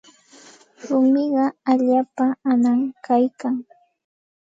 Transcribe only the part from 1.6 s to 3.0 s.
allaapa anam